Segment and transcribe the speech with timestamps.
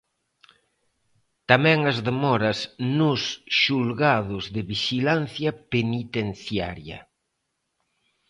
[1.49, 2.57] Tamén as demoras
[2.97, 3.21] nos
[3.61, 6.99] xulgados de Vixilancia Penitenciaria.